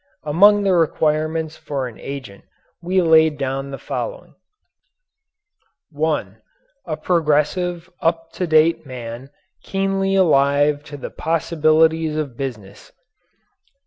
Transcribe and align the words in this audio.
Among 0.23 0.63
the 0.63 0.73
requirements 0.73 1.57
for 1.57 1.87
an 1.87 1.99
agent 1.99 2.43
we 2.81 3.03
laid 3.03 3.37
down 3.37 3.69
the 3.69 3.77
following: 3.77 4.33
(1) 5.91 6.41
A 6.87 6.97
progressive, 6.97 7.87
up 8.01 8.31
to 8.31 8.47
date 8.47 8.83
man 8.83 9.29
keenly 9.61 10.15
alive 10.15 10.83
to 10.85 10.97
the 10.97 11.11
possibilities 11.11 12.15
of 12.17 12.35
business. 12.35 12.91